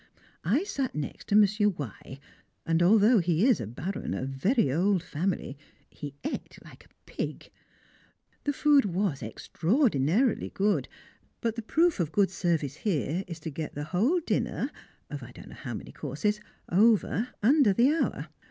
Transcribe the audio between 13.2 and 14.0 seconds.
is to get the